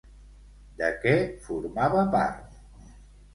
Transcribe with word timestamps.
De 0.79 0.89
què 1.03 1.13
formava 1.49 2.07
part? 2.17 2.59